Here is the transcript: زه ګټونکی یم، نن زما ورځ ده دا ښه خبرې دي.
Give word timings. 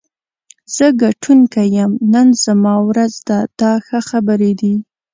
زه 0.75 0.85
ګټونکی 1.03 1.65
یم، 1.77 1.91
نن 2.13 2.27
زما 2.43 2.73
ورځ 2.89 3.13
ده 3.27 3.39
دا 3.59 3.73
ښه 3.85 3.99
خبرې 4.09 4.51
دي. 4.61 4.73